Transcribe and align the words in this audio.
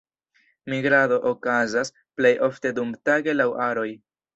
Migrado 0.73 1.19
okazas 1.33 1.95
plej 2.19 2.35
ofte 2.51 2.77
dumtage 2.83 3.41
laŭ 3.41 3.51
aroj. 3.73 3.91